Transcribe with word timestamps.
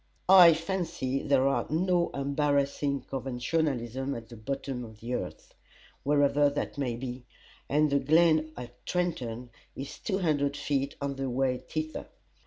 I 0.29 0.55
fancy 0.55 1.21
there 1.21 1.47
are 1.47 1.67
no 1.69 2.09
embarrassing 2.15 3.01
conventionalisms 3.01 4.17
at 4.17 4.29
the 4.29 4.35
bottom 4.35 4.83
of 4.83 4.99
the 4.99 5.13
earth 5.13 5.53
wherever 6.01 6.49
that 6.49 6.75
may 6.79 6.95
be 6.95 7.21
and 7.69 7.91
the 7.91 7.99
glen 7.99 8.51
at 8.57 8.83
Trenton 8.87 9.51
is 9.75 9.99
two 9.99 10.17
hundred 10.17 10.57
feet 10.57 10.95
on 11.03 11.17
the 11.17 11.29
way 11.29 11.59
thither. 11.59 12.07